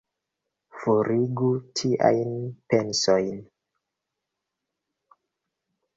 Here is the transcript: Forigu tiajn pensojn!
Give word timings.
Forigu 0.77 1.49
tiajn 1.81 2.33
pensojn! 2.73 3.37